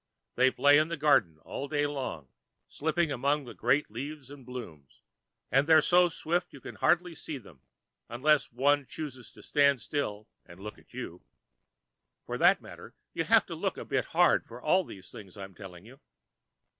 They 0.33 0.49
play 0.49 0.79
in 0.79 0.87
the 0.87 0.97
garden, 0.97 1.37
all 1.45 1.67
day 1.67 1.85
long, 1.85 2.27
slipping 2.67 3.11
among 3.11 3.45
the 3.45 3.53
great 3.53 3.91
leaves 3.91 4.31
and 4.31 4.43
blooms, 4.43 5.03
but 5.51 5.67
they're 5.67 5.79
so 5.79 6.09
swift 6.09 6.47
that 6.47 6.53
you 6.53 6.59
can 6.59 6.73
hardly 6.73 7.13
see 7.13 7.37
them, 7.37 7.61
unless 8.09 8.51
one 8.51 8.87
chooses 8.87 9.31
to 9.33 9.43
stand 9.43 9.79
still 9.79 10.27
and 10.43 10.59
look 10.59 10.79
at 10.79 10.91
you. 10.91 11.21
For 12.25 12.39
that 12.39 12.61
matter, 12.63 12.95
you 13.13 13.25
have 13.25 13.45
to 13.45 13.53
look 13.53 13.77
a 13.77 13.85
bit 13.85 14.05
hard 14.05 14.47
for 14.47 14.59
all 14.59 14.83
these 14.83 15.11
things 15.11 15.37
I'm 15.37 15.53
telling 15.53 15.85
you." 15.85 15.99